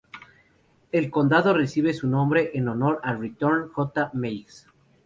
El 0.91 1.11
condado 1.11 1.53
recibe 1.53 1.93
su 1.93 2.07
nombre 2.07 2.49
en 2.55 2.67
honor 2.69 2.99
a 3.03 3.13
Return 3.13 3.69
J. 3.71 4.09
Meigs. 4.15 4.65